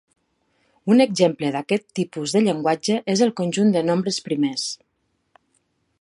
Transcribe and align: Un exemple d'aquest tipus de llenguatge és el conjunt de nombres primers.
Un 0.93 1.03
exemple 1.05 1.51
d'aquest 1.57 1.85
tipus 1.99 2.33
de 2.37 2.43
llenguatge 2.47 2.97
és 3.15 3.23
el 3.27 3.35
conjunt 3.43 3.77
de 3.77 3.87
nombres 3.91 4.21
primers. 4.31 4.69